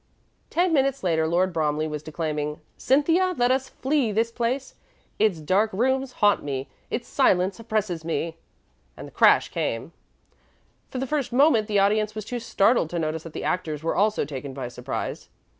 Ten 0.49 0.73
minutes 0.73 1.03
later 1.03 1.27
Lord 1.27 1.53
Bromley 1.53 1.87
was 1.87 2.01
declaiming: 2.01 2.59
"Cynthia, 2.75 3.35
let 3.37 3.51
us 3.51 3.69
flee 3.69 4.11
this 4.11 4.31
place. 4.31 4.73
Its 5.19 5.39
dark 5.39 5.69
rooms 5.73 6.13
haunt 6.13 6.41
me; 6.43 6.67
its 6.89 7.07
silence 7.07 7.59
oppresses 7.59 8.03
me" 8.03 8.37
And 8.97 9.07
the 9.07 9.11
crash 9.11 9.49
came. 9.49 9.91
For 10.89 10.97
the 10.97 11.05
first 11.05 11.31
moment 11.31 11.67
the 11.67 11.77
audience 11.77 12.15
was 12.15 12.25
too 12.25 12.39
startled 12.39 12.89
to 12.89 12.97
notice 12.97 13.21
that 13.21 13.33
the 13.33 13.43
actors 13.43 13.83
were 13.83 13.95
also 13.95 14.25
taken 14.25 14.55
by 14.55 14.69
surprise. 14.69 15.29